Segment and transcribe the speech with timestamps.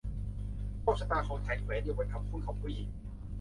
[0.81, 2.89] โชคชะตาของฉันแขวนอยู่บนคำพูดของผู้หญิง